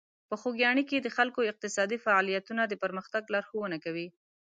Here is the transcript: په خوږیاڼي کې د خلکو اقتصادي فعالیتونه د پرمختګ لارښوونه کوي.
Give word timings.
په 0.29 0.35
خوږیاڼي 0.41 0.83
کې 0.89 0.97
د 1.01 1.07
خلکو 1.17 1.39
اقتصادي 1.51 1.97
فعالیتونه 2.05 2.61
د 2.67 2.73
پرمختګ 2.83 3.23
لارښوونه 3.33 3.77
کوي. 3.85 4.07